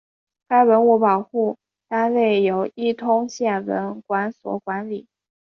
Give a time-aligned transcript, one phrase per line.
[0.47, 5.05] 该文物保护单位由伊通县文管所管理。